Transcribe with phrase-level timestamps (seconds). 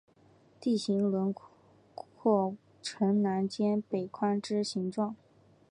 [0.59, 1.31] 地形轮
[2.17, 5.15] 廓呈南尖北宽之形状。